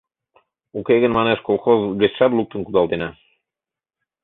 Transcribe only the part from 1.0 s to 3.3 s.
гын, манеш, колхоз гычшат луктын кудалтена!